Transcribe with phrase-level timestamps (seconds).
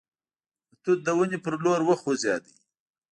[0.69, 2.43] د توت د ونې په لور وخوځېد.